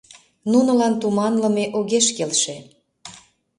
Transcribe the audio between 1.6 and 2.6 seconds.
огеш келше.